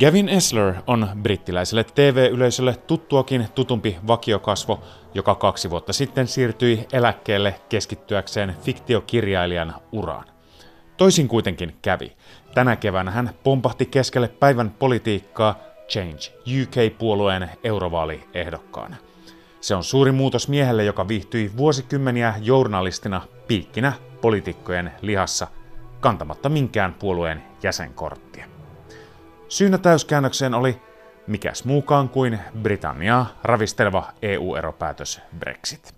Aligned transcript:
Gavin 0.00 0.28
Esler 0.28 0.74
on 0.86 1.08
brittiläiselle 1.22 1.84
TV-yleisölle 1.84 2.74
tuttuakin 2.86 3.48
tutumpi 3.54 3.96
vakiokasvo, 4.06 4.80
joka 5.14 5.34
kaksi 5.34 5.70
vuotta 5.70 5.92
sitten 5.92 6.28
siirtyi 6.28 6.86
eläkkeelle 6.92 7.60
keskittyäkseen 7.68 8.56
fiktiokirjailijan 8.62 9.74
uraan. 9.92 10.24
Toisin 10.96 11.28
kuitenkin 11.28 11.76
kävi. 11.82 12.16
Tänä 12.54 12.76
keväänä 12.76 13.10
hän 13.10 13.30
pompahti 13.42 13.86
keskelle 13.86 14.28
päivän 14.28 14.70
politiikkaa 14.70 15.58
Change 15.88 16.32
UK-puolueen 16.62 17.50
eurovaaliehdokkaana. 17.64 18.96
Se 19.60 19.74
on 19.74 19.84
suuri 19.84 20.12
muutos 20.12 20.48
miehelle, 20.48 20.84
joka 20.84 21.08
viihtyi 21.08 21.52
vuosikymmeniä 21.56 22.34
journalistina 22.40 23.20
piikkinä 23.48 23.92
poliitikkojen 24.20 24.92
lihassa, 25.02 25.46
kantamatta 26.00 26.48
minkään 26.48 26.94
puolueen 26.94 27.42
jäsenkorttia. 27.62 28.55
Syynä 29.48 29.78
täyskäännökseen 29.78 30.54
oli 30.54 30.80
mikäs 31.26 31.64
muukaan 31.64 32.08
kuin 32.08 32.38
Britanniaa 32.62 33.26
ravisteleva 33.42 34.12
EU-eropäätös 34.22 35.20
Brexit. 35.38 35.96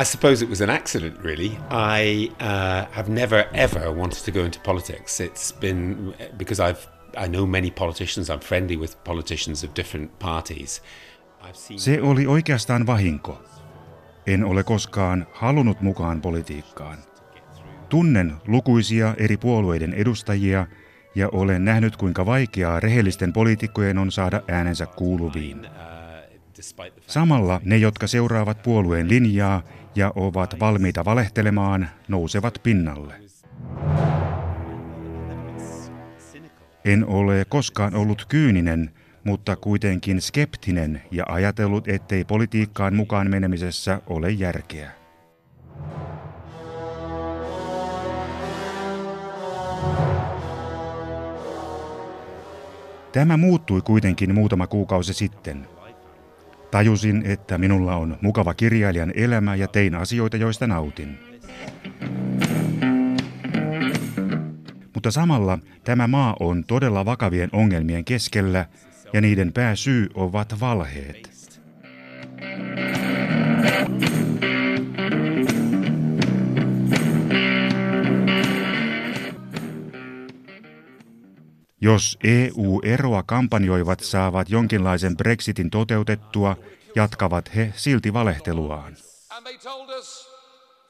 I 0.00 0.04
suppose 0.04 0.44
it 0.44 0.50
was 0.50 0.60
an 0.60 0.70
accident, 0.70 1.24
really. 1.24 1.46
I 1.46 2.28
uh, 2.28 2.92
have 2.92 3.08
never 3.08 3.44
ever 3.52 3.90
wanted 3.90 4.24
to 4.24 4.32
go 4.32 4.44
into 4.44 4.58
politics. 4.64 5.20
It's 5.20 5.60
been 5.60 6.14
because 6.36 6.60
I've 6.60 6.88
I 7.16 7.28
know 7.28 7.46
many 7.46 7.70
politicians. 7.70 8.30
I'm 8.30 8.40
friendly 8.40 8.76
with 8.76 8.96
politicians 9.04 9.64
of 9.64 9.70
different 9.76 10.18
parties. 10.18 10.82
Se 11.76 12.02
oli 12.02 12.26
oikeastaan 12.26 12.86
vahinko. 12.86 13.42
En 14.26 14.44
ole 14.44 14.64
koskaan 14.64 15.26
halunnut 15.32 15.80
mukaan 15.80 16.20
politiikkaan. 16.20 16.98
Tunnen 17.88 18.32
lukuisia 18.46 19.14
eri 19.18 19.36
puolueiden 19.36 19.94
edustajia 19.94 20.66
ja 21.14 21.28
olen 21.32 21.64
nähnyt, 21.64 21.96
kuinka 21.96 22.26
vaikeaa 22.26 22.80
rehellisten 22.80 23.32
poliitikkojen 23.32 23.98
on 23.98 24.12
saada 24.12 24.42
äänensä 24.48 24.86
kuuluviin. 24.86 25.66
Samalla 27.06 27.60
ne, 27.64 27.76
jotka 27.76 28.06
seuraavat 28.06 28.62
puolueen 28.62 29.08
linjaa 29.08 29.62
ja 29.94 30.12
ovat 30.16 30.60
valmiita 30.60 31.04
valehtelemaan, 31.04 31.88
nousevat 32.08 32.58
pinnalle. 32.62 33.14
En 36.84 37.06
ole 37.06 37.46
koskaan 37.48 37.94
ollut 37.94 38.24
kyyninen, 38.28 38.90
mutta 39.24 39.56
kuitenkin 39.56 40.20
skeptinen 40.20 41.02
ja 41.10 41.24
ajatellut, 41.28 41.88
ettei 41.88 42.24
politiikkaan 42.24 42.94
mukaan 42.94 43.30
menemisessä 43.30 44.00
ole 44.06 44.30
järkeä. 44.30 44.90
Tämä 53.12 53.36
muuttui 53.36 53.82
kuitenkin 53.82 54.34
muutama 54.34 54.66
kuukausi 54.66 55.14
sitten. 55.14 55.66
Tajusin, 56.70 57.22
että 57.26 57.58
minulla 57.58 57.96
on 57.96 58.16
mukava 58.20 58.54
kirjailijan 58.54 59.12
elämä 59.16 59.54
ja 59.54 59.68
tein 59.68 59.94
asioita, 59.94 60.36
joista 60.36 60.66
nautin. 60.66 61.18
Mutta 64.94 65.10
samalla 65.10 65.58
tämä 65.84 66.06
maa 66.06 66.36
on 66.40 66.64
todella 66.64 67.04
vakavien 67.04 67.48
ongelmien 67.52 68.04
keskellä 68.04 68.66
ja 69.14 69.20
niiden 69.20 69.52
pääsyy 69.52 70.08
ovat 70.14 70.60
valheet. 70.60 71.34
Jos 81.80 82.18
EU-eroa 82.24 83.22
kampanjoivat 83.22 84.00
saavat 84.00 84.50
jonkinlaisen 84.50 85.16
Brexitin 85.16 85.70
toteutettua, 85.70 86.56
jatkavat 86.94 87.54
he 87.56 87.72
silti 87.76 88.12
valehteluaan. 88.12 88.96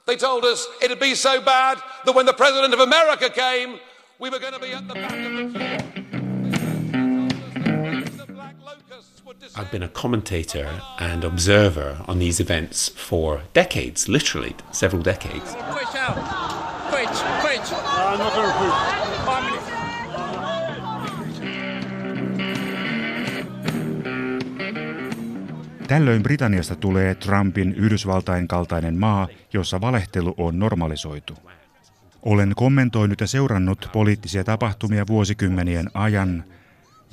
They 0.06 0.16
told 0.16 0.44
us 0.44 0.70
it'd 0.80 0.98
be 0.98 1.14
so 1.14 1.40
bad 1.40 1.78
that 2.04 2.14
when 2.14 2.26
the 2.26 2.32
president 2.32 2.74
of 2.74 2.80
America 2.80 3.30
came, 3.30 3.78
we 4.20 4.30
were 4.30 4.40
going 4.40 4.54
to 4.54 4.60
be 4.60 4.74
at 4.74 4.88
the 4.88 4.94
back 4.94 5.12
of 5.12 5.52
the 5.52 5.73
I've 9.56 9.70
been 9.70 9.82
a 9.84 9.88
commentator 9.88 10.68
and 11.00 11.24
observer 11.24 11.96
on 12.08 12.18
these 12.18 12.42
events 12.42 12.92
for 13.08 13.40
decades, 13.54 14.08
literally 14.08 14.56
several 14.72 15.04
decades. 15.04 15.54
Push 15.54 15.94
out. 15.94 16.18
Quit, 16.90 17.08
quit. 17.40 17.72
I'm 17.72 18.18
not 18.18 18.34
going 18.34 18.48
to 18.48 18.58
push. 18.58 18.74
Five 19.24 19.44
minutes. 19.44 19.64
Tällöin 25.88 26.22
Britanniasta 26.22 26.76
tulee 26.76 27.14
Trumpin 27.14 27.74
Yhdysvaltain 27.74 28.48
kaltainen 28.48 28.98
maa, 28.98 29.28
jossa 29.52 29.80
valehtelu 29.80 30.34
on 30.38 30.58
normalisoitu. 30.58 31.34
Olen 32.22 32.52
kommentoinut 32.56 33.20
ja 33.20 33.26
seurannut 33.26 33.88
poliittisia 33.92 34.44
tapahtumia 34.44 35.06
vuosikymmenien 35.06 35.90
ajan 35.94 36.44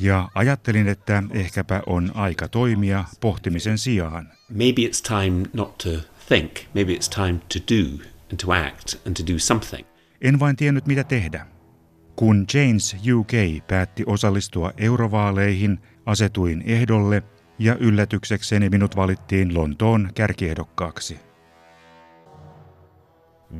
ja 0.02 0.30
ajattelin, 0.36 0.88
että 0.88 1.24
ehkäpä 1.32 1.82
on 1.86 2.12
aika 2.14 2.48
toimia 2.48 3.06
pohtimisen 3.20 3.78
sijaan. 3.78 4.30
Maybe 4.50 4.82
it's 4.82 5.02
time 5.08 5.50
not 5.54 5.78
to 5.78 5.90
think, 6.28 6.52
maybe 6.76 6.94
it's 6.94 7.10
time 7.16 7.34
to 7.34 7.76
do 7.76 8.04
and 8.32 8.40
to 8.46 8.52
act 8.52 9.08
and 9.08 9.16
to 9.16 9.34
do 9.34 9.40
something. 9.40 9.88
En 10.22 10.40
vain 10.40 10.56
tiennyt 10.56 10.86
mitä 10.86 11.04
tehdä. 11.04 11.48
Kun 12.16 12.46
James 12.54 12.96
UK 13.14 13.32
päätti 13.68 14.04
osallistua 14.06 14.72
eurovaaleihin, 14.78 15.80
asetuin 16.06 16.64
ehdolle 16.66 17.24
ja 17.60 17.76
yllätyksekseni 17.76 18.70
minut 18.70 18.96
valittiin 18.96 19.54
Lontoon 19.54 20.10
kärkiehdokkaaksi. 20.16 21.31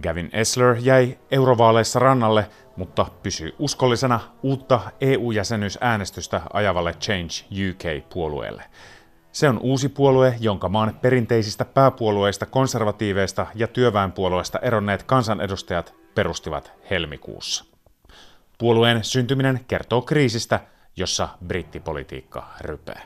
Gavin 0.04 0.30
Esler 0.34 0.76
jäi 0.80 1.18
eurovaaleissa 1.32 2.00
rannalle, 2.00 2.50
mutta 2.76 3.06
pysyi 3.24 3.56
uskollisena 3.60 4.20
uutta 4.44 4.82
EU-jäsenyysäänestystä 5.02 6.42
ajavalle 6.54 6.94
Change 6.94 7.46
UK-puolueelle. 7.70 8.64
Se 9.32 9.50
on 9.50 9.60
uusi 9.60 9.90
puolue, 9.90 10.36
jonka 10.40 10.70
maan 10.70 11.00
perinteisistä 11.02 11.66
pääpuolueista, 11.66 12.46
konservatiiveista 12.46 13.48
ja 13.56 13.68
työväenpuolueista 13.68 14.60
eronneet 14.60 15.04
kansanedustajat 15.04 15.94
perustivat 16.16 16.72
helmikuussa. 16.90 17.66
Puolueen 18.58 19.04
syntyminen 19.04 19.60
kertoo 19.68 20.02
kriisistä, 20.02 20.60
jossa 20.96 21.30
brittipolitiikka 21.48 22.48
rypee. 22.62 23.02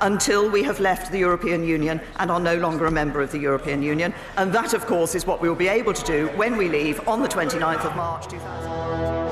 Until 0.00 0.50
we 0.50 0.62
have 0.62 0.80
left 0.80 1.12
the 1.12 1.18
European 1.18 1.64
Union 1.64 2.00
and 2.18 2.30
are 2.30 2.40
no 2.40 2.56
longer 2.56 2.86
a 2.86 2.90
member 2.90 3.20
of 3.20 3.32
the 3.32 3.38
European 3.38 3.82
Union. 3.82 4.14
And 4.36 4.52
that, 4.52 4.74
of 4.74 4.86
course, 4.86 5.14
is 5.14 5.26
what 5.26 5.40
we 5.40 5.48
will 5.48 5.56
be 5.56 5.68
able 5.68 5.92
to 5.92 6.04
do 6.04 6.28
when 6.36 6.56
we 6.56 6.68
leave 6.68 7.06
on 7.08 7.22
the 7.22 7.28
29th 7.28 7.84
of 7.84 7.96
March 7.96 8.28
2000. 8.28 9.30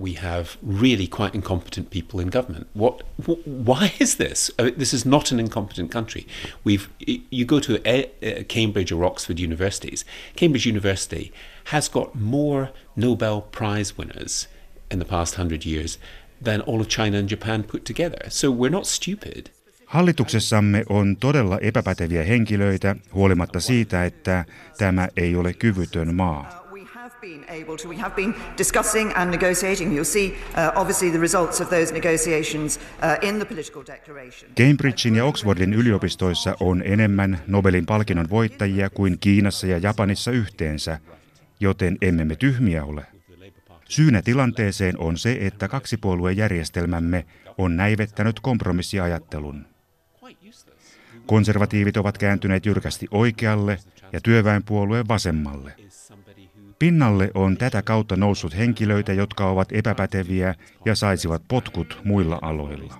we 0.00 0.14
have 0.14 0.56
really 0.62 1.06
quite 1.06 1.34
incompetent 1.34 1.90
people 1.90 2.20
in 2.20 2.28
government. 2.28 2.66
What? 2.72 3.02
Wh- 3.26 3.46
why 3.46 3.92
is 3.98 4.16
this? 4.16 4.50
I 4.58 4.64
mean, 4.64 4.74
this 4.78 4.94
is 4.94 5.04
not 5.04 5.30
an 5.30 5.38
incompetent 5.38 5.90
country. 5.90 6.26
We've. 6.64 6.88
You 6.98 7.44
go 7.44 7.60
to 7.60 7.80
a, 7.86 8.10
a 8.22 8.44
Cambridge 8.44 8.90
or 8.90 9.04
Oxford 9.04 9.38
universities. 9.38 10.04
Cambridge 10.36 10.64
University 10.64 11.32
has 11.64 11.88
got 11.88 12.14
more 12.14 12.70
Nobel 12.96 13.42
Prize 13.42 13.98
winners 13.98 14.48
in 14.92 14.98
the 14.98 15.08
past 15.08 15.38
hundred 15.38 15.62
years 15.66 15.98
than 16.44 16.62
all 16.66 16.80
of 16.80 16.88
China 16.88 17.18
and 17.18 17.30
Japan 17.30 17.64
put 17.64 17.84
together. 17.84 18.18
So 18.28 18.48
we're 18.48 18.70
not 18.70 18.86
stupid. 18.86 19.46
Hallituksessamme 19.86 20.84
on 20.88 21.16
todella 21.16 21.58
epäpäteviä 21.58 22.24
henkilöitä, 22.24 22.96
huolimatta 23.14 23.60
siitä, 23.60 24.04
että 24.04 24.44
tämä 24.78 25.08
ei 25.16 25.36
ole 25.36 25.52
kyvytön 25.52 26.14
maa. 26.14 26.60
been 27.20 27.44
able 27.62 27.76
to. 27.76 27.88
We 27.88 27.96
have 27.96 28.14
been 28.16 28.34
discussing 28.58 29.12
and 29.16 29.30
negotiating. 29.30 29.92
You'll 29.92 30.04
see 30.04 30.34
uh, 30.56 30.80
obviously 30.80 31.10
the 31.10 31.18
results 31.18 31.60
of 31.60 31.68
those 31.68 31.92
negotiations 31.92 32.78
uh, 33.02 33.28
in 33.28 33.38
the 33.38 33.44
political 33.44 33.82
declaration. 33.86 34.50
Cambridgein 34.56 35.16
ja 35.16 35.24
Oxfordin 35.24 35.74
yliopistoissa 35.74 36.56
on 36.60 36.82
enemmän 36.84 37.38
Nobelin 37.46 37.86
palkinnon 37.86 38.30
voittajia 38.30 38.90
kuin 38.90 39.18
Kiinassa 39.20 39.66
ja 39.66 39.78
Japanissa 39.78 40.30
yhteensä, 40.30 40.98
joten 41.60 41.98
emme 42.02 42.24
me 42.24 42.36
tyhmiä 42.36 42.84
ole. 42.84 43.06
Syynä 43.90 44.22
tilanteeseen 44.22 44.98
on 44.98 45.18
se, 45.18 45.38
että 45.40 45.68
kaksipuoluejärjestelmämme 45.68 47.26
on 47.58 47.76
näivettänyt 47.76 48.40
kompromissiajattelun. 48.40 49.66
Konservatiivit 51.26 51.96
ovat 51.96 52.18
kääntyneet 52.18 52.66
jyrkästi 52.66 53.06
oikealle 53.10 53.78
ja 54.12 54.20
työväenpuolueen 54.20 55.08
vasemmalle. 55.08 55.72
Pinnalle 56.78 57.30
on 57.34 57.56
tätä 57.56 57.82
kautta 57.82 58.16
noussut 58.16 58.56
henkilöitä, 58.56 59.12
jotka 59.12 59.50
ovat 59.50 59.72
epäpäteviä 59.72 60.54
ja 60.84 60.94
saisivat 60.94 61.42
potkut 61.48 62.00
muilla 62.04 62.38
aloilla. 62.42 62.98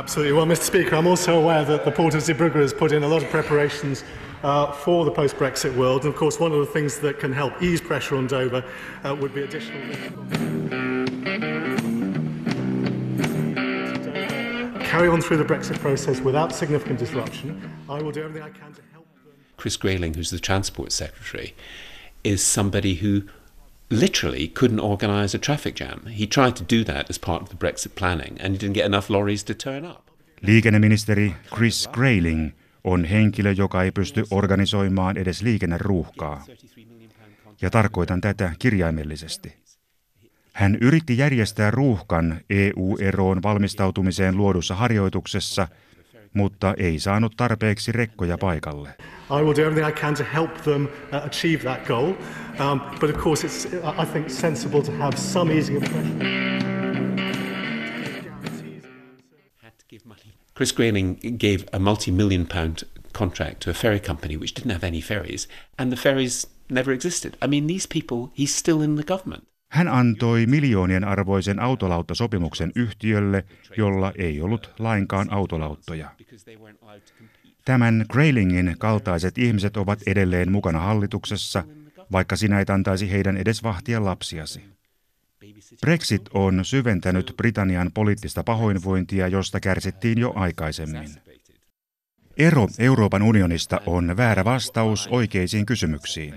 Absolutely. 0.00 0.32
Well, 0.32 0.46
Mr. 0.46 0.62
Speaker, 0.62 0.96
I'm 0.96 1.06
also 1.06 1.38
aware 1.38 1.62
that 1.62 1.84
the 1.84 1.90
Port 1.90 2.14
of 2.14 2.22
Zeebrugge 2.22 2.54
has 2.54 2.72
put 2.72 2.90
in 2.90 3.02
a 3.02 3.06
lot 3.06 3.22
of 3.22 3.28
preparations 3.28 4.02
uh, 4.42 4.72
for 4.72 5.04
the 5.04 5.10
post 5.10 5.36
Brexit 5.36 5.76
world. 5.76 6.06
And 6.06 6.14
of 6.14 6.18
course, 6.18 6.40
one 6.40 6.52
of 6.52 6.58
the 6.58 6.72
things 6.72 6.98
that 7.00 7.18
can 7.18 7.34
help 7.34 7.62
ease 7.62 7.82
pressure 7.82 8.16
on 8.16 8.26
Dover 8.26 8.64
uh, 9.04 9.14
would 9.14 9.34
be 9.34 9.42
additional. 9.42 9.78
Carry 14.84 15.08
on 15.08 15.20
through 15.20 15.36
the 15.36 15.44
Brexit 15.44 15.78
process 15.80 16.18
without 16.20 16.54
significant 16.54 16.98
disruption. 16.98 17.70
I 17.86 18.00
will 18.00 18.10
do 18.10 18.22
everything 18.22 18.42
I 18.42 18.58
can 18.58 18.72
to 18.72 18.80
help 18.92 19.04
them. 19.22 19.34
Chris 19.58 19.76
Grayling, 19.76 20.14
who's 20.14 20.30
the 20.30 20.38
Transport 20.38 20.92
Secretary, 20.92 21.54
is 22.24 22.42
somebody 22.42 22.94
who 22.94 23.24
literally 23.90 24.48
couldn't 24.48 24.80
organise 24.80 25.36
a 25.36 25.38
traffic 25.38 25.74
jam. 25.76 26.06
He 26.06 26.26
tried 26.26 26.52
to 26.52 26.64
do 26.76 26.84
that 26.84 27.10
as 27.10 27.18
part 27.18 27.42
of 27.42 27.48
the 27.48 27.56
Brexit 27.56 27.94
planning 27.94 28.38
and 28.40 28.54
he 28.54 28.58
didn't 28.58 28.74
get 28.74 28.86
enough 28.86 29.10
lorries 29.10 29.44
to 29.44 29.54
turn 29.54 29.84
up. 29.84 30.10
Liikenneministeri 30.42 31.34
Chris 31.54 31.88
Grayling 31.92 32.52
on 32.84 33.04
henkilö, 33.04 33.52
joka 33.52 33.82
ei 33.82 33.90
pysty 33.90 34.24
organisoimaan 34.30 35.16
edes 35.16 35.42
liikenneruuhkaa. 35.42 36.44
Ja 37.62 37.70
tarkoitan 37.70 38.20
tätä 38.20 38.52
kirjaimellisesti. 38.58 39.60
Hän 40.52 40.78
yritti 40.80 41.18
järjestää 41.18 41.70
ruuhkan 41.70 42.40
EU-eroon 42.50 43.42
valmistautumiseen 43.42 44.36
luodussa 44.36 44.74
harjoituksessa, 44.74 45.68
mutta 46.34 46.74
ei 46.76 46.98
saanut 46.98 47.36
tarpeeksi 47.36 47.92
rekkoja 47.92 48.38
paikalle. 48.38 48.88
I 49.30 49.42
will 49.42 49.54
do 49.56 49.62
everything 49.62 49.88
I 49.88 50.00
can 50.00 50.14
to 50.14 50.24
help 50.34 50.62
them 50.62 50.84
uh, 50.84 51.24
achieve 51.26 51.64
that 51.64 51.86
goal. 51.86 52.14
Um, 52.58 52.80
but 53.00 53.10
of 53.10 53.22
course, 53.22 53.46
it's, 53.46 53.66
I 53.98 54.04
think, 54.04 54.30
sensible 54.30 54.82
to 54.82 54.92
have 54.92 55.16
some 55.16 55.58
easing 55.58 55.76
of 55.76 55.90
pressure. 55.90 56.50
Chris 60.54 60.72
Grayling 60.72 61.38
gave 61.38 61.64
a 61.72 61.78
multi 61.78 62.10
million 62.10 62.44
pound 62.44 62.82
contract 63.14 63.62
to 63.62 63.70
a 63.70 63.74
ferry 63.74 63.98
company 63.98 64.36
which 64.36 64.52
didn't 64.52 64.72
have 64.72 64.84
any 64.84 65.00
ferries, 65.00 65.48
and 65.78 65.90
the 65.90 65.96
ferries 65.96 66.46
never 66.68 66.92
existed. 66.92 67.36
I 67.40 67.46
mean, 67.46 67.66
these 67.66 67.86
people, 67.86 68.30
he's 68.34 68.54
still 68.54 68.82
in 68.82 68.96
the 68.96 69.02
government. 69.02 69.46
Hän 69.70 69.88
antoi 69.88 70.46
miljoonien 70.46 71.04
arvoisen 71.04 71.60
autolauttasopimuksen 71.60 72.72
yhtiölle, 72.76 73.44
jolla 73.76 74.12
ei 74.18 74.40
ollut 74.40 74.70
lainkaan 74.78 75.32
autolauttoja. 75.32 76.10
Tämän 77.64 78.04
Graylingin 78.12 78.76
kaltaiset 78.78 79.38
ihmiset 79.38 79.76
ovat 79.76 79.98
edelleen 80.06 80.52
mukana 80.52 80.78
hallituksessa, 80.78 81.64
vaikka 82.12 82.36
sinä 82.36 82.60
et 82.60 82.70
antaisi 82.70 83.10
heidän 83.10 83.36
edes 83.36 83.62
vahtia 83.62 84.04
lapsiasi. 84.04 84.64
Brexit 85.80 86.22
on 86.34 86.64
syventänyt 86.64 87.34
Britannian 87.36 87.90
poliittista 87.94 88.44
pahoinvointia, 88.44 89.28
josta 89.28 89.60
kärsittiin 89.60 90.18
jo 90.18 90.32
aikaisemmin. 90.36 91.08
Ero 92.36 92.68
Euroopan 92.78 93.22
unionista 93.22 93.80
on 93.86 94.16
väärä 94.16 94.44
vastaus 94.44 95.08
oikeisiin 95.08 95.66
kysymyksiin. 95.66 96.34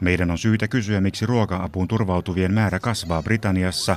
Meidän 0.00 0.30
on 0.30 0.38
syytä 0.38 0.68
kysyä, 0.68 1.00
miksi 1.00 1.26
ruoka-apuun 1.26 1.88
turvautuvien 1.88 2.54
määrä 2.54 2.78
kasvaa 2.78 3.22
Britanniassa, 3.22 3.96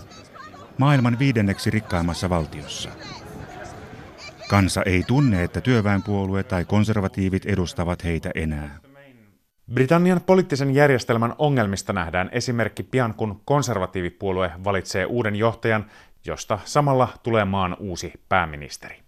maailman 0.78 1.20
viidenneksi 1.20 1.70
rikkaimmassa 1.70 2.30
valtiossa. 2.30 2.90
Kansa 4.50 4.84
ei 4.84 5.04
tunne, 5.08 5.44
että 5.44 5.62
työväenpuolue 5.62 6.44
tai 6.44 6.66
konservatiivit 6.66 7.46
edustavat 7.46 8.04
heitä 8.04 8.32
enää. 8.36 8.80
Britannian 9.74 10.22
poliittisen 10.22 10.72
järjestelmän 10.72 11.36
ongelmista 11.38 11.94
nähdään 11.94 12.30
esimerkki 12.32 12.84
pian, 12.84 13.14
kun 13.14 13.42
konservatiivipuolue 13.46 14.52
valitsee 14.64 15.06
uuden 15.06 15.36
johtajan, 15.36 15.86
josta 16.26 16.60
samalla 16.66 17.08
tulee 17.24 17.46
maan 17.46 17.78
uusi 17.80 18.14
pääministeri. 18.30 19.00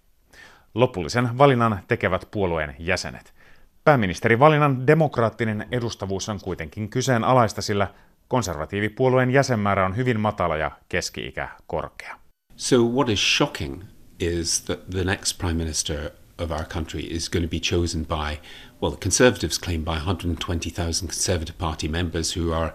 Lopullisen 0.74 1.38
valinnan 1.38 1.80
tekevät 1.88 2.28
puolueen 2.32 2.76
jäsenet. 2.80 3.34
Pääministerivalinnan 3.84 4.88
demokraattinen 4.88 5.68
edustavuus 5.72 6.30
on 6.30 6.40
kuitenkin 6.42 6.90
kyseenalaista, 6.90 7.62
sillä 7.62 7.88
konservatiivipuolueen 8.28 9.32
jäsenmäärä 9.32 9.86
on 9.86 9.96
hyvin 9.96 10.20
matala 10.20 10.58
ja 10.58 10.72
keski-ikä 10.90 11.50
korkea. 11.68 12.20
So 12.56 12.78
what 12.78 13.10
is 13.10 13.38
shocking 13.38 13.84
is 14.20 14.62
that 14.62 14.90
the 14.90 15.04
next 15.04 15.38
prime 15.38 15.54
minister 15.54 16.12
of 16.38 16.52
our 16.52 16.66
country 16.66 17.02
is 17.02 17.30
going 17.30 17.46
to 17.46 17.50
be 17.50 17.60
chosen 17.60 18.06
by, 18.06 18.40
well, 18.82 18.92
the 18.92 19.02
Conservatives 19.02 19.60
claim 19.60 19.84
by 19.84 19.98
120,000 19.98 21.08
Conservative 21.08 21.58
Party 21.58 21.88
members 21.88 22.38
who 22.38 22.54
are 22.54 22.74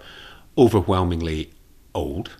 overwhelmingly 0.56 1.50
old, 1.94 2.30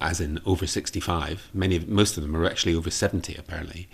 as 0.00 0.20
in 0.20 0.40
over 0.44 0.66
65. 0.66 1.50
Many, 1.52 1.78
most 1.88 2.16
of 2.18 2.22
them 2.22 2.36
are 2.36 2.50
actually 2.50 2.76
over 2.76 2.90
70, 2.90 3.36
apparently. 3.38 3.88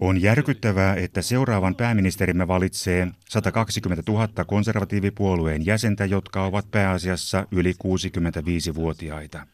On 0.00 0.22
järkyttävää, 0.22 0.94
että 0.94 1.22
seuraavan 1.22 1.74
pääministerimme 1.74 2.48
valitsee 2.48 3.08
120 3.28 4.12
000 4.12 4.44
konservatiivipuolueen 4.46 5.66
jäsentä, 5.66 6.04
jotka 6.04 6.44
ovat 6.44 6.70
pääasiassa 6.70 7.46
yli 7.50 7.72
65-vuotiaita. 7.72 9.46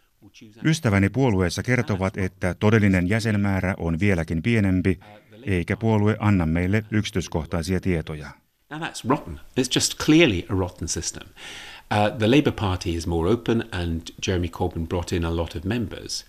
Ystäväni 0.64 1.08
puolueessa 1.08 1.62
kertovat, 1.62 2.16
että 2.16 2.54
todellinen 2.54 3.08
jäsenmäärä 3.08 3.74
on 3.78 4.00
vieläkin 4.00 4.42
pienempi, 4.42 5.00
eikä 5.42 5.76
puolue 5.76 6.16
anna 6.18 6.46
meille 6.46 6.84
yksityiskohtaisia 6.90 7.80
tietoja. 7.80 8.30
Now 8.70 8.80
that's 8.80 9.08
rotten. 9.08 9.40
It's 9.60 9.70
just 9.74 9.98
clearly 9.98 10.42
a 10.48 10.54
rotten 10.54 10.88
system. 10.88 11.28
Uh, 11.92 12.18
the 12.18 12.26
Labour 12.26 12.52
Party 12.52 12.90
is 12.90 13.06
more 13.06 13.30
open, 13.30 13.64
and 13.72 14.00
Jeremy 14.26 14.48
Corbyn 14.48 14.88
brought 14.88 15.12
in 15.12 15.24
a 15.24 15.36
lot 15.36 15.56
of 15.56 15.64
members, 15.64 16.24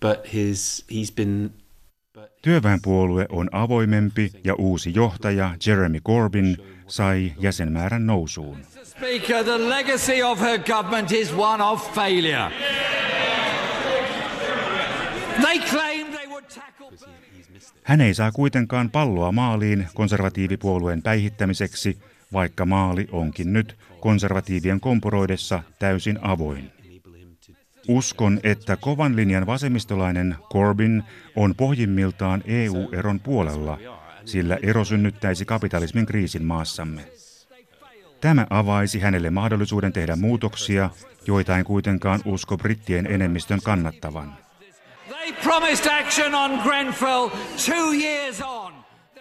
but 0.00 0.32
his 0.32 0.84
he's 0.88 1.14
been 1.14 1.50
Työväenpuolue 2.42 3.26
on 3.28 3.48
avoimempi 3.52 4.32
ja 4.44 4.54
uusi 4.54 4.94
johtaja 4.94 5.54
Jeremy 5.66 6.00
Corbyn 6.00 6.56
sai 6.86 7.32
jäsenmäärän 7.38 8.06
nousuun. 8.06 8.58
Hän 17.82 18.00
ei 18.00 18.14
saa 18.14 18.32
kuitenkaan 18.32 18.90
palloa 18.90 19.32
maaliin 19.32 19.86
konservatiivipuolueen 19.94 21.02
päihittämiseksi, 21.02 21.98
vaikka 22.32 22.66
maali 22.66 23.08
onkin 23.12 23.52
nyt 23.52 23.76
konservatiivien 24.00 24.80
kompuroidessa 24.80 25.62
täysin 25.78 26.18
avoin. 26.22 26.79
Uskon, 27.88 28.40
että 28.42 28.76
kovan 28.76 29.16
linjan 29.16 29.46
vasemmistolainen 29.46 30.36
Corbyn 30.52 31.04
on 31.36 31.54
pohjimmiltaan 31.54 32.42
EU-eron 32.46 33.20
puolella, 33.20 33.78
sillä 34.24 34.58
ero 34.62 34.84
synnyttäisi 34.84 35.44
kapitalismin 35.44 36.06
kriisin 36.06 36.44
maassamme. 36.44 37.04
Tämä 38.20 38.46
avaisi 38.50 39.00
hänelle 39.00 39.30
mahdollisuuden 39.30 39.92
tehdä 39.92 40.16
muutoksia, 40.16 40.90
joita 41.26 41.56
en 41.56 41.64
kuitenkaan 41.64 42.20
usko 42.24 42.56
brittien 42.56 43.06
enemmistön 43.06 43.60
kannattavan. 43.62 44.36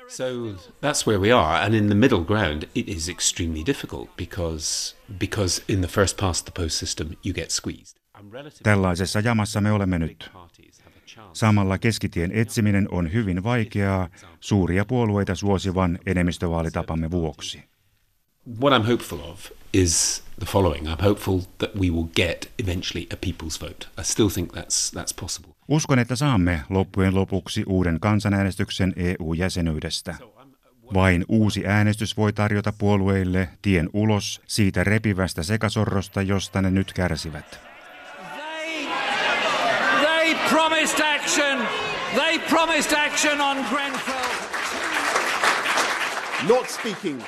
So 0.08 0.56
that's 0.82 1.06
where 1.06 1.20
we 1.20 1.32
are, 1.32 1.66
and 1.66 1.74
in 1.76 1.86
the 1.86 1.96
middle 1.96 2.24
ground, 2.24 2.64
it 2.74 2.90
is 2.90 3.10
extremely 3.10 3.64
difficult 3.66 4.18
because 4.18 4.96
because 5.20 5.62
in 5.68 5.82
the 5.82 5.88
first 5.88 6.18
past 6.18 6.46
the 6.46 6.52
post 6.52 6.78
system 6.78 7.10
you 7.24 7.34
get 7.34 7.52
squeezed. 7.52 8.00
Tällaisessa 8.64 9.20
jamassa 9.20 9.62
me 9.62 9.72
olemme 9.72 10.00
nyt. 10.00 10.32
Samalla 11.34 11.78
keskitien 11.78 12.32
etsiminen 12.32 12.88
on 12.92 13.14
hyvin 13.14 13.44
vaikeaa 13.44 14.10
suuria 14.40 14.86
puolueita 14.86 15.36
suosivan 15.36 16.00
enemmistövaalitapamme 16.06 17.12
vuoksi. 17.12 17.64
What 18.62 18.82
I'm 18.82 18.88
hopeful 18.88 19.20
of 19.20 19.52
is 19.74 20.24
the 20.40 20.46
following. 20.46 20.88
I'm 20.88 21.04
hopeful 21.04 21.40
that 21.58 21.76
we 21.76 21.90
will 21.90 22.08
get 22.16 22.52
eventually 22.64 23.08
a 23.14 23.18
people's 23.26 23.62
vote. 23.62 23.88
I 24.00 24.04
still 24.04 24.30
think 24.30 24.54
that's, 24.54 25.00
that's 25.00 25.14
possible. 25.22 25.54
Uskon, 25.68 26.00
että 26.00 26.16
saamme 26.16 26.62
loppujen 26.70 27.16
lopuksi 27.16 27.64
uuden 27.68 28.00
kansanäänestyksen 28.00 28.94
EU-jäsenyydestä. 28.96 30.16
Vain 30.94 31.26
uusi 31.28 31.68
äänestys 31.68 32.18
voi 32.18 32.34
tarjota 32.34 32.74
puolueille 32.78 33.50
tien 33.62 33.90
ulos 33.94 34.42
siitä 34.48 34.84
repivästä 34.84 35.44
sekasorrosta, 35.44 36.22
josta 36.22 36.62
ne 36.62 36.72
nyt 36.72 36.94
kärsivät 36.94 37.69
promised 40.50 41.00
action. 41.00 41.68
They 42.16 42.40
promised 42.40 42.94
action 42.94 43.42
on 43.42 43.58
Grenfell. 43.70 44.30
Not 46.50 46.70
speaking. 46.70 47.22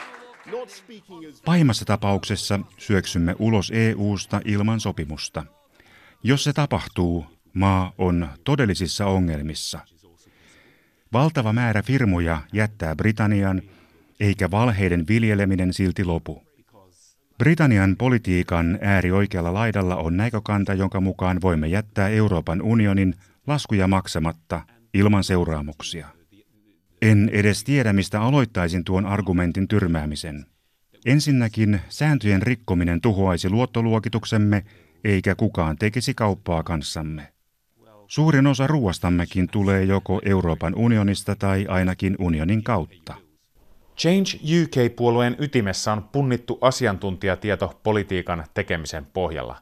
Not 0.51 0.69
speaking 0.69 1.25
as... 1.29 1.41
Pahimmassa 1.41 1.85
tapauksessa 1.85 2.59
syöksymme 2.77 3.35
ulos 3.39 3.71
EUsta 3.75 4.41
ilman 4.45 4.79
sopimusta. 4.79 5.45
Jos 6.23 6.43
se 6.43 6.53
tapahtuu, 6.53 7.25
maa 7.53 7.93
on 7.97 8.27
todellisissa 8.43 9.05
ongelmissa. 9.05 9.79
Valtava 11.13 11.53
määrä 11.53 11.81
firmoja 11.81 12.41
jättää 12.53 12.95
Britannian, 12.95 13.61
eikä 14.19 14.51
valheiden 14.51 15.07
viljeleminen 15.07 15.73
silti 15.73 16.05
lopu. 16.05 16.43
Britannian 17.41 17.95
politiikan 17.97 18.79
äärioikealla 18.81 19.53
laidalla 19.53 19.95
on 19.95 20.17
näkökanta, 20.17 20.73
jonka 20.73 21.01
mukaan 21.01 21.41
voimme 21.41 21.67
jättää 21.67 22.09
Euroopan 22.09 22.61
unionin 22.61 23.15
laskuja 23.47 23.87
maksamatta 23.87 24.61
ilman 24.93 25.23
seuraamuksia. 25.23 26.07
En 27.01 27.29
edes 27.33 27.63
tiedä, 27.63 27.93
mistä 27.93 28.21
aloittaisin 28.21 28.83
tuon 28.83 29.05
argumentin 29.05 29.67
tyrmäämisen. 29.67 30.45
Ensinnäkin 31.05 31.81
sääntöjen 31.89 32.41
rikkominen 32.41 33.01
tuhoaisi 33.01 33.49
luottoluokituksemme, 33.49 34.65
eikä 35.03 35.35
kukaan 35.35 35.77
tekisi 35.77 36.13
kauppaa 36.13 36.63
kanssamme. 36.63 37.33
Suurin 38.07 38.47
osa 38.47 38.67
ruoastammekin 38.67 39.47
tulee 39.47 39.83
joko 39.83 40.21
Euroopan 40.25 40.75
unionista 40.75 41.35
tai 41.35 41.65
ainakin 41.69 42.15
unionin 42.19 42.63
kautta. 42.63 43.15
Change 44.01 44.39
UK-puolueen 44.61 45.35
ytimessä 45.39 45.91
on 45.91 46.03
punnittu 46.03 46.57
asiantuntijatieto 46.61 47.79
politiikan 47.83 48.45
tekemisen 48.53 49.05
pohjalla. 49.05 49.57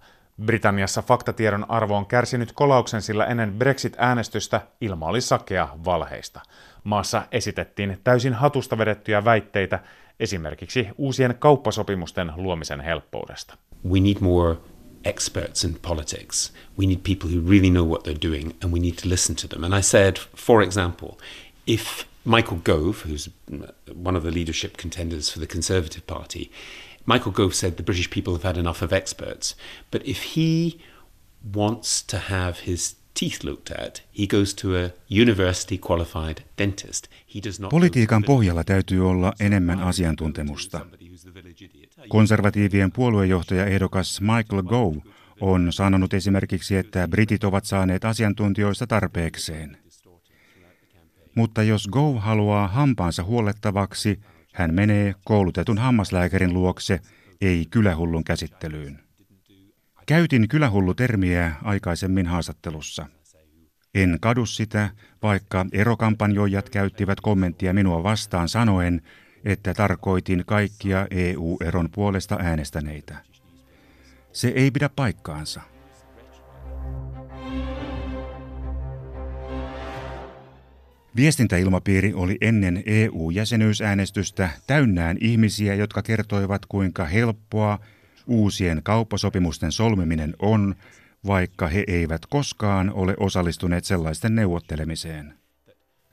Britanniassa 0.46 1.02
faktatiedon 1.02 1.66
arvo 1.70 1.98
on 1.98 2.06
kärsinyt 2.06 2.52
kolauksen, 2.52 3.02
sillä 3.02 3.26
ennen 3.26 3.54
Brexit-äänestystä 3.54 4.62
ilma 4.82 5.08
oli 5.08 5.22
sakea 5.22 5.68
valheista. 5.86 6.42
Maassa 6.84 7.22
esitettiin 7.32 7.98
täysin 8.04 8.34
hatusta 8.34 8.78
vedettyjä 8.78 9.26
väitteitä 9.26 9.80
esimerkiksi 10.20 10.88
uusien 10.98 11.36
kauppasopimusten 11.40 12.32
luomisen 12.36 12.82
helppoudesta. 12.82 13.58
We 13.90 14.00
need 14.00 14.18
more 14.20 14.58
experts 15.06 15.64
in 15.64 15.78
politics. 15.82 16.54
We 16.80 16.86
need 16.86 17.00
people 17.04 17.30
who 17.30 17.50
really 17.50 17.70
know 17.70 17.88
what 17.88 18.08
they're 18.08 18.30
doing 18.30 18.52
and 18.64 18.74
we 18.74 18.80
need 18.80 18.96
to 19.04 19.10
listen 19.10 19.36
to 19.36 19.48
them. 19.48 19.64
And 19.64 19.80
I 19.80 19.82
said, 19.82 20.16
for 20.36 20.64
example, 20.64 21.10
if 21.68 21.84
Michael 22.30 22.58
Gove, 22.64 22.96
who's 23.06 23.30
one 24.04 24.18
of 24.18 24.24
the 24.24 24.32
leadership 24.32 24.78
contenders 24.78 25.32
for 25.32 25.40
the 25.40 25.48
Conservative 25.48 26.06
Party, 26.06 26.52
Michael 27.06 27.32
Gove 27.32 27.54
said 27.54 27.74
the 27.74 27.84
British 27.84 28.10
people 28.10 28.34
have 28.34 28.44
had 28.44 28.58
enough 28.58 28.84
of 28.84 28.94
experts. 28.94 29.56
But 29.92 30.02
if 30.06 30.36
he 30.36 30.80
wants 31.56 32.04
to 32.08 32.18
have 32.18 32.54
his 32.68 32.96
teeth 33.14 33.44
looked 33.44 33.72
at, 33.72 34.04
he 34.20 34.28
goes 34.28 34.54
to 34.54 34.68
a 34.76 34.92
university 35.10 35.78
qualified 35.78 36.38
dentist. 36.58 37.08
He 37.36 37.40
does 37.44 37.60
not 37.60 37.72
Politiikan 37.72 38.24
pohjalla 38.24 38.64
täytyy 38.64 39.10
olla 39.10 39.34
enemmän 39.40 39.80
asiantuntemusta. 39.80 40.86
Konservatiivien 42.10 42.92
puoluejohtaja 42.92 43.66
ehdokas 43.66 44.22
Michael 44.22 44.64
Gove 44.64 45.02
on 45.42 45.74
sanonut 45.74 46.14
esimerkiksi, 46.14 46.76
että 46.76 47.08
britit 47.08 47.44
ovat 47.44 47.66
saaneet 47.66 48.06
asiantuntijoista 48.06 48.88
tarpeekseen. 48.88 49.78
Mutta 51.36 51.64
jos 51.64 51.88
Go 51.88 52.14
haluaa 52.14 52.68
hampaansa 52.68 53.24
huolettavaksi, 53.24 54.20
hän 54.54 54.74
menee 54.74 55.16
koulutetun 55.26 55.78
hammaslääkärin 55.78 56.54
luokse, 56.54 57.00
ei 57.42 57.66
kylähullun 57.70 58.24
käsittelyyn. 58.24 59.00
Käytin 60.06 60.48
kylähullu-termiä 60.48 61.52
aikaisemmin 61.64 62.28
haastattelussa. 62.28 63.06
En 63.96 64.18
kadu 64.22 64.46
sitä, 64.46 64.90
vaikka 65.24 65.66
erokampanjoijat 65.72 66.70
käyttivät 66.70 67.22
kommenttia 67.22 67.74
minua 67.74 68.04
vastaan 68.04 68.50
sanoen, 68.50 69.02
että 69.46 69.74
tarkoitin 69.74 70.44
kaikkia 70.46 71.08
EU-eron 71.12 71.90
puolesta 71.92 72.38
äänestäneitä. 72.42 73.18
Se 74.32 74.48
ei 74.48 74.72
pidä 74.72 74.90
paikkaansa. 74.96 75.62
Viestintäilmapiiri 81.16 82.14
oli 82.14 82.38
ennen 82.42 82.84
EU-jäsenyysäänestystä 82.86 84.50
täynnään 84.68 85.18
ihmisiä, 85.22 85.76
jotka 85.76 86.02
kertoivat 86.02 86.66
kuinka 86.66 87.06
helppoa 87.06 87.80
uusien 88.28 88.82
kauppasopimusten 88.84 89.72
solmiminen 89.72 90.36
on, 90.40 90.76
vaikka 91.26 91.68
he 91.68 91.84
eivät 91.88 92.26
koskaan 92.26 92.92
ole 92.94 93.16
osallistuneet 93.20 93.86
sellaisten 93.86 94.36
neuvottelemiseen. 94.36 95.34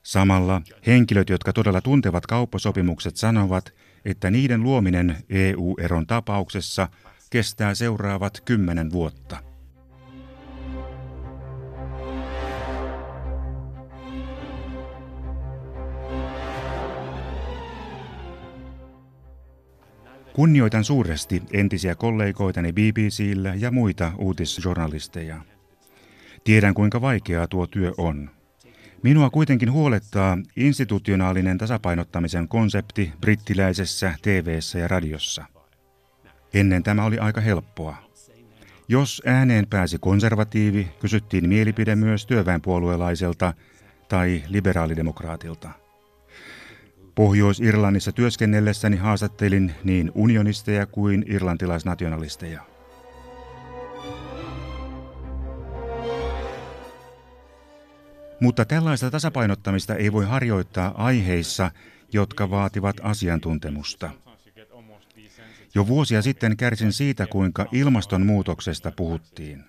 Samalla 0.03 0.63
henkilöt, 0.87 1.29
jotka 1.29 1.53
todella 1.53 1.81
tuntevat 1.81 2.27
kauppasopimukset, 2.27 3.17
sanovat, 3.17 3.75
että 4.05 4.31
niiden 4.31 4.63
luominen 4.63 5.17
EU-eron 5.29 6.07
tapauksessa 6.07 6.89
kestää 7.31 7.75
seuraavat 7.75 8.41
kymmenen 8.41 8.93
vuotta. 8.93 9.46
Kunnioitan 20.37 20.85
suuresti 20.85 21.43
entisiä 21.53 21.95
kollegoitani 21.95 22.73
BBCllä 22.73 23.55
ja 23.55 23.71
muita 23.71 24.13
uutisjournalisteja. 24.19 25.37
Tiedän 26.45 26.75
kuinka 26.75 27.01
vaikeaa 27.01 27.47
tuo 27.47 27.67
työ 27.67 27.93
on. 27.99 28.31
Minua 29.03 29.31
kuitenkin 29.31 29.73
huolettaa 29.73 30.39
institutionaalinen 30.57 31.59
tasapainottamisen 31.59 32.49
konsepti 32.49 33.13
brittiläisessä 33.21 34.15
TV:ssä 34.23 34.79
ja 34.79 34.89
radiossa. 34.89 35.45
Ennen 36.55 36.83
tämä 36.83 37.05
oli 37.05 37.19
aika 37.19 37.41
helppoa. 37.41 37.97
Jos 38.89 39.23
ääneen 39.27 39.67
pääsi 39.71 39.99
konservatiivi, 39.99 40.89
kysyttiin 41.01 41.49
mielipide 41.49 41.97
myös 41.97 42.27
työväenpuolueelaiselta 42.27 43.55
tai 44.09 44.43
liberaalidemokraatilta– 44.49 45.71
Pohjois-Irlannissa 47.17 48.13
työskennellessäni 48.13 48.97
haastattelin 48.97 49.75
niin 49.85 50.13
unionisteja 50.15 50.87
kuin 50.87 51.25
irlantilaisnationalisteja. 51.29 52.61
Mutta 58.41 58.65
tällaista 58.65 59.11
tasapainottamista 59.11 59.95
ei 59.95 60.13
voi 60.13 60.25
harjoittaa 60.25 60.95
aiheissa, 61.05 61.71
jotka 62.13 62.51
vaativat 62.51 62.97
asiantuntemusta. 63.03 64.11
Jo 65.75 65.87
vuosia 65.87 66.23
sitten 66.23 66.57
kärsin 66.57 66.93
siitä, 66.93 67.27
kuinka 67.27 67.67
ilmastonmuutoksesta 67.73 68.93
puhuttiin. 68.97 69.65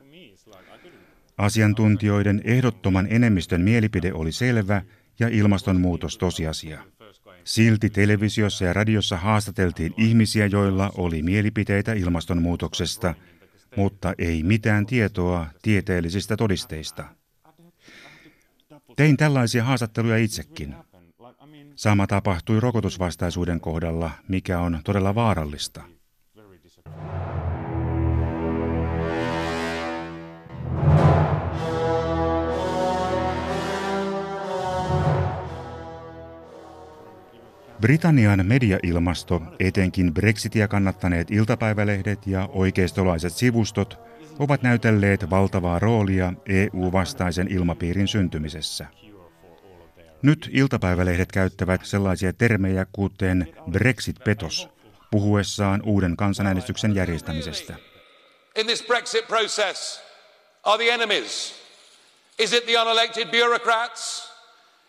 Asiantuntijoiden 1.37 2.41
ehdottoman 2.43 3.07
enemmistön 3.09 3.61
mielipide 3.61 4.13
oli 4.13 4.31
selvä 4.31 4.81
ja 5.19 5.27
ilmastonmuutos 5.27 6.17
tosiasia. 6.17 6.96
Silti 7.47 7.89
televisiossa 7.89 8.65
ja 8.65 8.73
radiossa 8.73 9.17
haastateltiin 9.17 9.93
ihmisiä, 9.97 10.45
joilla 10.45 10.91
oli 10.97 11.23
mielipiteitä 11.23 11.93
ilmastonmuutoksesta, 11.93 13.13
mutta 13.75 14.13
ei 14.17 14.43
mitään 14.43 14.85
tietoa 14.85 15.47
tieteellisistä 15.61 16.37
todisteista. 16.37 17.03
Tein 18.95 19.17
tällaisia 19.17 19.63
haastatteluja 19.63 20.17
itsekin. 20.17 20.75
Sama 21.75 22.07
tapahtui 22.07 22.59
rokotusvastaisuuden 22.59 23.59
kohdalla, 23.59 24.11
mikä 24.27 24.59
on 24.59 24.79
todella 24.83 25.15
vaarallista. 25.15 25.81
Britannian 37.81 38.45
mediailmasto, 38.45 39.41
etenkin 39.59 40.13
Brexitia 40.13 40.67
kannattaneet 40.67 41.31
iltapäivälehdet 41.31 42.27
ja 42.27 42.49
oikeistolaiset 42.51 43.33
sivustot, 43.33 43.99
ovat 44.39 44.61
näytelleet 44.61 45.29
valtavaa 45.29 45.79
roolia 45.79 46.33
EU-vastaisen 46.45 47.47
ilmapiirin 47.51 48.07
syntymisessä. 48.07 48.85
Nyt 50.21 50.49
iltapäivälehdet 50.53 51.31
käyttävät 51.31 51.85
sellaisia 51.85 52.33
termejä 52.33 52.85
kuten 52.91 53.47
Brexit-petos 53.71 54.69
puhuessaan 55.11 55.81
uuden 55.81 56.17
kansanäänestyksen 56.17 56.95
järjestämisestä. 56.95 57.75
In 58.55 58.65
this 58.65 58.83
Brexit 58.83 59.27
process 59.27 60.01
are 60.63 60.83
the 60.83 60.93
enemies. 60.93 61.55
Is 62.39 62.53
it 62.53 62.65
the 62.65 62.81
unelected 62.81 63.27
bureaucrats? 63.27 64.31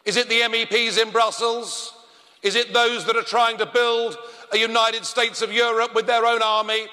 Is 0.06 0.16
it 0.16 0.28
the 0.28 0.48
MEPs 0.48 0.98
in 0.98 1.12
Brussels? 1.12 1.97
Is 2.42 2.56
it 2.56 2.72
those 2.72 3.04
that 3.06 3.16
are 3.16 3.24
trying 3.24 3.58
to 3.58 3.66
build 3.66 4.16
a 4.52 4.56
United 4.56 5.04
States 5.04 5.42
of 5.42 5.50
Europe 5.50 5.94
with 5.94 6.06
their 6.06 6.24
own 6.24 6.42
army? 6.42 6.88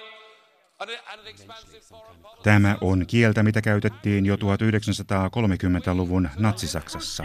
Tämä 2.44 2.76
on 2.82 3.08
kieltä, 3.08 3.44
mitä 3.44 3.62
käytettiin 3.62 4.26
jo 4.26 4.36
1930-luvun 4.36 6.30
Natsi-Saksassa. 6.38 7.24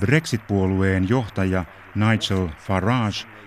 Brexit-puolueen 0.00 1.08
johtaja 1.08 1.64
Nigel 1.94 2.48
Farage 2.58 3.37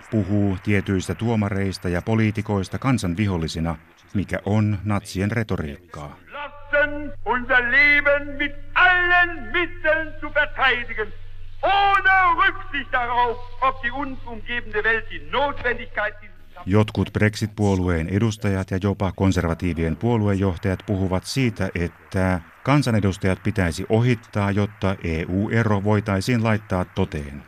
ohne 11.64 12.12
Rücksicht 12.42 12.92
darauf, 12.94 13.38
ob 13.62 13.82
die 13.84 13.92
uns 13.92 14.20
umgebende 14.26 14.84
Welt 14.84 15.06
die 15.12 15.22
Notwendigkeit 15.32 16.14
dieses 16.22 16.42
Jotkut 16.66 17.14
Brexit-puolueen 17.14 18.10
edustajat 18.10 18.72
ja 18.72 18.78
jopa 18.82 19.12
konservatiivien 19.12 19.96
puoluejohtajat 19.96 20.80
puhuvat 20.86 21.26
siitä, 21.26 21.70
että 21.76 22.42
kansanedustajat 22.64 23.44
pitäisi 23.44 23.86
ohittaa, 23.90 24.52
jotta 24.52 24.96
EU-ero 25.04 25.84
voitaisiin 25.84 26.44
laittaa 26.44 26.86
toteen. 26.86 27.44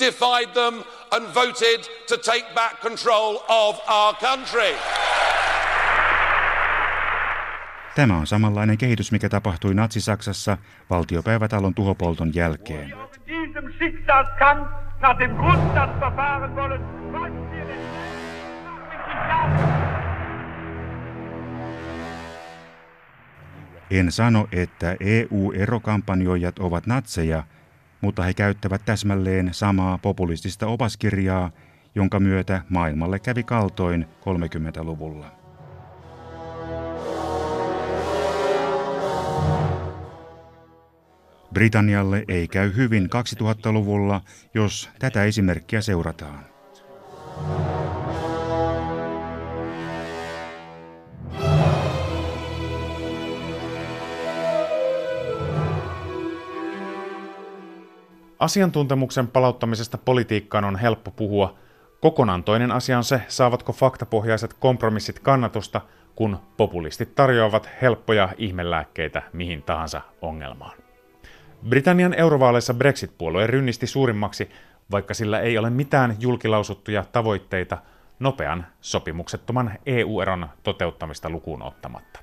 Defied 0.00 0.54
them 0.54 0.84
and 1.12 1.34
voted 1.34 1.80
to 2.08 2.16
take 2.16 2.54
back 2.54 2.80
control 2.80 3.42
of 3.48 3.80
our 3.88 4.14
country. 4.14 4.74
Tämä 7.94 8.16
on 8.16 8.26
samanlainen 8.26 8.78
kehitys, 8.78 9.12
mikä 9.12 9.28
tapahtui 9.28 9.74
Natsi-Saksassa 9.74 10.56
valtiopäivätalon 10.90 11.74
tuhopolton 11.74 12.34
jälkeen. 12.34 12.94
En 23.90 24.12
sano, 24.12 24.48
että 24.52 24.96
EU-erokampanjoijat 25.00 26.58
ovat 26.58 26.86
natseja, 26.86 27.42
mutta 28.00 28.22
he 28.22 28.34
käyttävät 28.34 28.82
täsmälleen 28.84 29.48
samaa 29.52 29.98
populistista 29.98 30.66
opaskirjaa, 30.66 31.50
jonka 31.94 32.20
myötä 32.20 32.62
maailmalle 32.68 33.18
kävi 33.18 33.42
kaltoin 33.42 34.06
30-luvulla. 34.20 35.40
Britannialle 41.54 42.24
ei 42.28 42.48
käy 42.48 42.76
hyvin 42.76 43.08
2000-luvulla, 43.40 44.20
jos 44.54 44.90
tätä 44.98 45.24
esimerkkiä 45.24 45.80
seurataan. 45.80 46.44
Asiantuntemuksen 58.40 59.28
palauttamisesta 59.28 59.98
politiikkaan 59.98 60.64
on 60.64 60.76
helppo 60.76 61.10
puhua. 61.10 61.58
Kokonaan 62.00 62.44
toinen 62.44 62.72
asia 62.72 62.98
on 62.98 63.04
se, 63.04 63.22
saavatko 63.28 63.72
faktapohjaiset 63.72 64.52
kompromissit 64.52 65.18
kannatusta, 65.18 65.80
kun 66.14 66.38
populistit 66.56 67.14
tarjoavat 67.14 67.70
helppoja 67.82 68.28
ihmelääkkeitä 68.38 69.22
mihin 69.32 69.62
tahansa 69.62 70.00
ongelmaan. 70.22 70.76
Britannian 71.68 72.14
eurovaaleissa 72.14 72.74
Brexit-puolue 72.74 73.46
rynnisti 73.46 73.86
suurimmaksi, 73.86 74.50
vaikka 74.90 75.14
sillä 75.14 75.40
ei 75.40 75.58
ole 75.58 75.70
mitään 75.70 76.16
julkilausuttuja 76.20 77.04
tavoitteita 77.12 77.78
nopean 78.18 78.66
sopimuksettoman 78.80 79.72
EU-eron 79.86 80.48
toteuttamista 80.62 81.30
lukuun 81.30 81.62
ottamatta. 81.62 82.20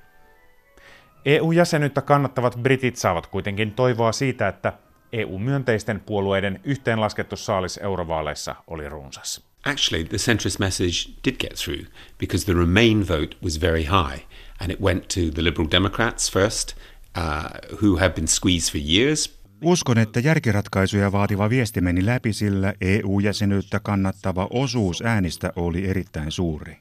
EU-jäsenyyttä 1.24 2.00
kannattavat 2.02 2.58
britit 2.62 2.96
saavat 2.96 3.26
kuitenkin 3.26 3.72
toivoa 3.72 4.12
siitä, 4.12 4.48
että 4.48 4.72
EU-myönteisten 5.12 6.00
puolueiden 6.00 6.60
yhteenlaskettu 6.64 7.36
saalis 7.36 7.78
eurovaaleissa 7.82 8.54
oli 8.66 8.88
runsas. 8.88 9.48
Actually, 9.64 10.04
the 10.04 10.18
centrist 10.18 10.58
message 10.58 11.12
did 11.24 11.36
get 11.40 11.54
through 11.64 11.84
because 12.18 12.44
the 12.44 12.54
Remain 12.54 13.08
vote 13.08 13.36
was 13.42 13.60
very 13.60 13.84
high 13.84 14.24
and 14.60 14.70
it 14.70 14.80
went 14.80 15.08
to 15.08 15.20
the 15.34 15.44
Liberal 15.44 15.68
Democrats 15.70 16.32
first 16.32 16.76
uh, 17.16 17.78
who 17.82 17.96
have 17.96 18.10
been 18.14 18.28
squeezed 18.28 18.72
for 18.72 18.80
years. 18.90 19.38
Uskon, 19.62 19.98
että 19.98 20.20
järkiratkaisuja 20.20 21.12
vaativa 21.12 21.50
viesti 21.50 21.80
meni 21.80 22.06
läpi, 22.06 22.32
sillä 22.32 22.74
EU-jäsenyyttä 22.80 23.80
kannattava 23.80 24.48
osuus 24.50 25.02
äänistä 25.02 25.52
oli 25.56 25.86
erittäin 25.86 26.32
suuri. 26.32 26.76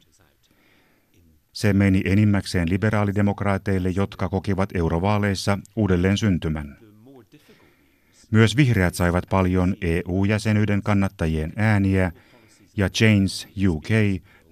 Se 1.54 1.74
meni 1.74 2.02
enimmäkseen 2.06 2.70
liberaalidemokraateille, 2.70 3.90
jotka 3.90 4.30
kokivat 4.30 4.70
eurovaaleissa 4.76 5.60
uudelleen 5.76 6.18
syntymän. 6.18 6.87
Myös 8.32 8.58
vihreät 8.58 8.96
saivat 8.96 9.24
paljon 9.30 9.76
EU-jäsenyyden 9.82 10.84
kannattajien 10.84 11.54
ääniä 11.56 12.12
ja 12.78 12.90
Change 12.90 13.68
UK 13.68 13.90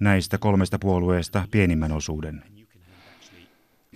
näistä 0.00 0.38
kolmesta 0.38 0.78
puolueesta 0.78 1.48
pienimmän 1.50 1.92
osuuden. 1.92 2.42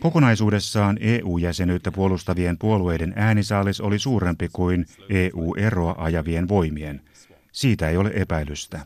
Kokonaisuudessaan 0.01 0.99
EU-jäsenyyttä 1.01 1.93
puolustavien 1.93 2.59
puolueiden 2.59 3.13
äänisaalis 3.17 3.81
oli 3.81 3.99
suurempi 3.99 4.49
kuin 4.53 4.87
EU-eroa 5.09 5.95
ajavien 5.99 6.49
voimien. 6.49 7.01
Siitä 7.53 7.89
ei 7.89 7.97
ole 7.97 8.11
epäilystä. 8.15 8.81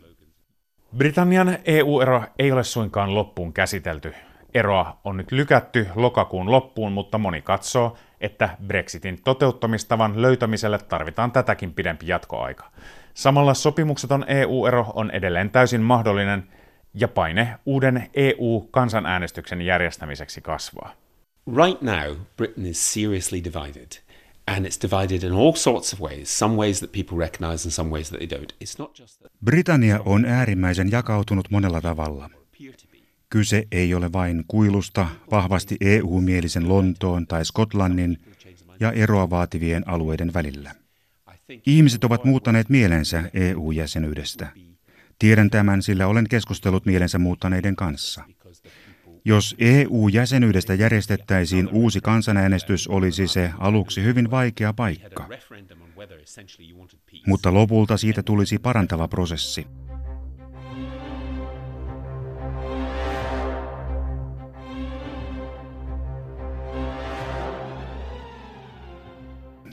Britannian 0.96 1.59
EU-ero 1.64 2.24
ei 2.38 2.52
ole 2.52 2.64
suinkaan 2.64 3.14
loppuun 3.14 3.52
käsitelty. 3.52 4.14
Eroa 4.55 5.01
on 5.05 5.17
nyt 5.17 5.33
lykätty 5.33 5.87
lokakuun 5.95 6.51
loppuun, 6.51 6.93
mutta 6.93 7.19
moni 7.19 7.43
katsoo, 7.43 7.97
että 8.21 8.57
Brexitin 8.67 9.23
toteuttamistavan 9.25 10.23
löytämiselle 10.23 10.79
tarvitaan 10.79 11.33
tätäkin 11.33 11.75
pidempi 11.75 12.07
jatkoaika. 12.07 12.71
Samalla 13.14 13.55
sopimukseton 13.55 14.25
EU-ero 14.29 14.87
on 14.95 15.11
edelleen 15.11 15.51
täysin 15.51 15.81
mahdollinen 15.81 16.49
ja 16.95 17.09
paine 17.09 17.59
uuden 17.67 18.11
EU-kansanäänestyksen 18.14 19.62
järjestämiseksi 19.62 20.40
kasvaa. 20.40 20.93
Right 21.57 21.83
now, 21.83 22.17
Britain 22.37 22.67
is 22.67 22.93
seriously 22.93 23.45
divided. 23.45 23.88
And 24.47 24.67
it's 24.67 24.83
divided 24.83 25.23
in 25.23 25.33
all 25.33 25.53
sorts 25.53 25.95
of 25.95 26.01
ways, 26.01 26.38
some 26.38 26.57
ways 26.57 26.81
that 26.81 26.93
people 26.93 27.19
recognize 27.19 27.67
and 27.67 27.73
some 27.73 27.90
ways 27.90 28.11
that 28.11 28.19
they 28.19 28.38
don't. 28.38 28.53
It's 28.64 28.79
not 28.79 28.99
just 28.99 29.21
that... 29.21 29.33
Britannia 29.45 30.01
on 30.05 30.25
äärimmäisen 30.25 30.90
jakautunut 30.90 31.51
monella 31.51 31.81
tavalla. 31.81 32.31
Kyse 33.35 33.66
ei 33.73 33.94
ole 33.94 34.12
vain 34.12 34.44
kuilusta 34.49 35.07
vahvasti 35.31 35.77
EU-mielisen 35.81 36.68
Lontoon 36.68 37.27
tai 37.27 37.44
Skotlannin 37.44 38.18
ja 38.81 38.92
eroa 38.92 39.31
vaativien 39.31 39.88
alueiden 39.88 40.35
välillä. 40.35 40.75
Ihmiset 41.66 42.05
ovat 42.05 42.25
muuttaneet 42.25 42.68
mielensä 42.68 43.31
EU-jäsenyydestä. 43.35 44.47
Tiedän 45.18 45.51
tämän, 45.51 45.83
sillä 45.83 46.07
olen 46.07 46.29
keskustellut 46.29 46.87
mielensä 46.87 47.18
muuttaneiden 47.18 47.77
kanssa. 47.77 48.25
Jos 49.25 49.57
EU-jäsenyydestä 49.59 50.75
järjestettäisiin 50.75 51.68
uusi 51.73 52.01
kansanäänestys, 52.01 52.88
olisi 52.88 53.29
se 53.29 53.51
aluksi 53.59 54.03
hyvin 54.03 54.31
vaikea 54.31 54.73
paikka. 54.73 55.29
Mutta 57.27 57.55
lopulta 57.55 57.97
siitä 57.97 58.23
tulisi 58.23 58.59
parantava 58.59 59.09
prosessi. 59.09 59.66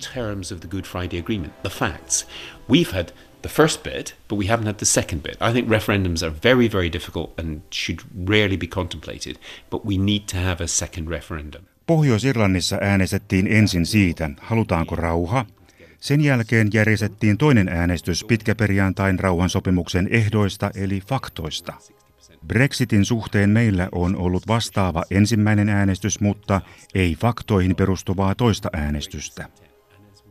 Terms 0.02 0.52
of 0.52 0.60
the 0.60 0.68
Good 0.68 0.86
Friday 0.86 1.18
Agreement, 1.18 1.54
the 1.64 1.70
facts. 1.70 2.26
We've 2.68 2.92
had 2.92 3.14
the 3.42 3.50
first 3.50 3.84
bit, 3.84 4.16
but 4.28 4.38
we 4.40 4.48
haven't 4.48 4.66
had 4.66 4.78
the 4.78 4.86
second 4.86 5.24
bit. 5.24 5.38
I 5.42 5.54
think 5.54 5.70
referendums 5.70 6.24
are 6.24 6.34
very, 6.44 6.72
very 6.72 6.94
difficult 6.94 7.40
and 7.40 7.62
should 7.72 8.00
rarely 8.30 8.58
be 8.58 8.68
contemplated, 8.68 9.38
but 9.70 9.86
we 9.86 9.98
need 9.98 10.22
to 10.28 10.38
have 10.38 10.64
a 10.64 10.68
second 10.68 11.10
referendum. 11.10 11.62
Pohjois-Irlannissa 11.88 12.78
äänestettiin 12.82 13.48
ensin 13.48 13.86
siitä, 13.86 14.30
halutaanko 14.42 14.96
rauha. 14.96 15.46
Sen 16.00 16.22
jälkeen 16.22 16.70
järjestettiin 16.74 17.38
toinen 17.38 17.70
äänestys 17.70 18.24
pitkäperjantain 18.24 19.20
rauhansopimuksen 19.20 20.08
ehdoista 20.12 20.72
eli 20.76 21.02
faktoista. 21.08 21.74
Brexitin 22.48 23.06
suhteen 23.06 23.50
meillä 23.50 23.90
on 23.92 24.16
ollut 24.16 24.48
vastaava 24.48 25.04
ensimmäinen 25.12 25.70
äänestys, 25.70 26.20
mutta 26.20 26.62
ei 26.96 27.16
faktoihin 27.16 27.76
perustuvaa 27.76 28.36
toista 28.36 28.70
äänestystä. 28.74 29.50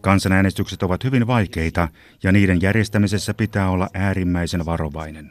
Kansanäänestykset 0.00 0.82
ovat 0.82 1.04
hyvin 1.04 1.26
vaikeita 1.26 1.88
ja 2.22 2.32
niiden 2.32 2.62
järjestämisessä 2.62 3.34
pitää 3.34 3.70
olla 3.70 3.88
äärimmäisen 3.94 4.66
varovainen. 4.66 5.30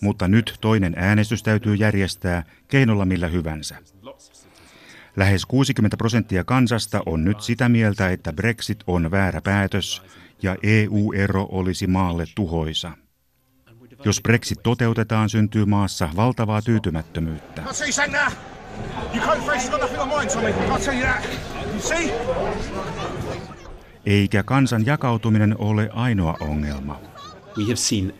Mutta 0.00 0.28
nyt 0.28 0.58
toinen 0.60 0.94
äänestys 0.96 1.42
täytyy 1.42 1.74
järjestää 1.74 2.44
keinolla 2.68 3.04
millä 3.04 3.28
hyvänsä. 3.28 3.76
Lähes 5.16 5.46
60 5.46 5.96
prosenttia 5.96 6.44
kansasta 6.44 7.02
on 7.06 7.24
nyt 7.24 7.40
sitä 7.40 7.68
mieltä, 7.68 8.08
että 8.08 8.32
Brexit 8.32 8.78
on 8.86 9.10
väärä 9.10 9.40
päätös 9.40 10.02
ja 10.42 10.56
EU-ero 10.62 11.48
olisi 11.50 11.86
maalle 11.86 12.24
tuhoisa. 12.34 12.92
Jos 14.04 14.20
Brexit 14.22 14.62
toteutetaan, 14.62 15.30
syntyy 15.30 15.64
maassa 15.64 16.08
valtavaa 16.16 16.62
tyytymättömyyttä. 16.62 17.62
Ukraine 19.16 19.42
face 19.42 19.62
has 19.62 19.70
got 19.70 19.80
nothing 19.80 20.00
on 20.00 20.08
mine, 20.08 20.28
Tommy. 20.28 20.52
I'll 20.52 20.78
tell 20.78 20.94
you 20.94 21.02
that. 21.02 21.24
You 21.72 21.80
see? 21.80 22.12
Eikä 24.06 24.42
kansan 24.42 24.86
jakautuminen 24.86 25.56
ole 25.58 25.90
ainoa 25.92 26.36
ongelma. 26.40 27.00
We 27.56 27.64
have 27.64 27.76
seen, 27.76 28.14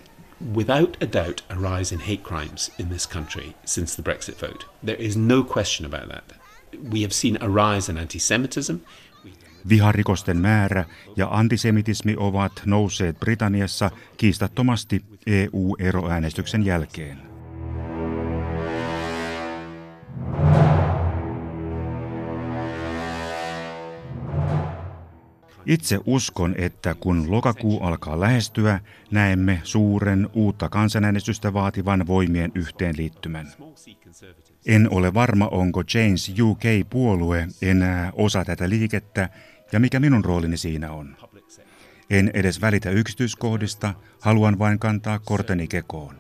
without 0.56 0.96
a 1.02 1.06
doubt, 1.12 1.44
a 1.48 1.54
rise 1.54 1.94
in 1.94 2.00
hate 2.00 2.22
crimes 2.22 2.72
in 2.78 2.88
this 2.88 3.08
country 3.08 3.54
since 3.64 4.02
the 4.02 4.12
Brexit 4.12 4.40
vote. 4.40 4.66
There 4.84 4.98
is 4.98 5.16
no 5.16 5.42
question 5.42 5.94
about 5.94 6.08
that. 6.08 6.36
We 6.92 7.00
have 7.00 7.12
seen 7.12 7.38
a 7.42 7.48
rise 7.48 7.92
in 7.92 7.98
anti 7.98 8.18
Semitism. 8.18 8.76
Viharikosten 9.68 10.36
määrä 10.36 10.84
ja 11.16 11.28
antisemitismi 11.30 12.14
ovat 12.18 12.52
nousseet 12.66 13.20
Britanniassa 13.20 13.90
kiistattomasti 14.16 15.04
EU-eroäänestyksen 15.26 16.66
jälkeen. 16.66 17.31
Itse 25.66 26.01
uskon, 26.07 26.55
että 26.59 26.94
kun 26.94 27.31
lokakuu 27.31 27.81
alkaa 27.81 28.20
lähestyä, 28.20 28.81
näemme 29.11 29.61
suuren 29.64 30.29
uutta 30.35 30.68
kansanäänestystä 30.68 31.53
vaativan 31.53 32.07
voimien 32.07 32.53
yhteenliittymän. 32.55 33.53
En 34.66 34.88
ole 34.90 35.14
varma, 35.14 35.48
onko 35.48 35.83
James 35.94 36.35
UK-puolue 36.40 37.48
enää 37.62 38.12
osa 38.14 38.44
tätä 38.44 38.68
liikettä 38.68 39.29
ja 39.72 39.81
mikä 39.81 40.01
minun 40.01 40.25
roolini 40.25 40.57
siinä 40.57 40.92
on. 40.92 41.16
En 42.11 42.31
edes 42.35 42.61
välitä 42.61 42.90
yksityiskohdista, 42.90 43.94
haluan 44.20 44.59
vain 44.59 44.79
kantaa 44.79 45.18
korteni 45.18 45.68
kekoon. 45.68 46.14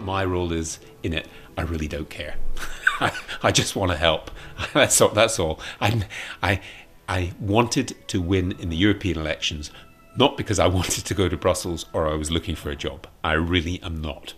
My 0.00 0.24
role 0.30 0.58
is 0.58 0.80
in 1.02 1.12
it, 1.12 1.26
I 1.58 1.62
really 1.62 1.88
don't 1.88 2.08
care. 2.16 2.34
I 3.42 3.50
just 3.50 3.76
want 3.76 3.90
to 3.90 3.96
help. 3.96 4.30
that's 4.72 5.00
all. 5.00 5.08
That's 5.10 5.38
all. 5.38 5.60
I, 5.80 6.06
I, 6.42 6.60
I 7.08 7.32
wanted 7.40 7.96
to 8.08 8.20
win 8.20 8.52
in 8.52 8.70
the 8.70 8.76
European 8.76 9.18
elections, 9.18 9.70
not 10.16 10.36
because 10.36 10.58
I 10.58 10.66
wanted 10.78 11.04
to 11.04 11.14
go 11.14 11.28
to 11.28 11.36
Brussels 11.36 11.86
or 11.92 12.08
I 12.08 12.14
was 12.14 12.30
looking 12.30 12.54
for 12.54 12.70
a 12.70 12.76
job. 12.76 13.06
I 13.22 13.32
really 13.34 13.82
am 13.82 14.00
not. 14.00 14.34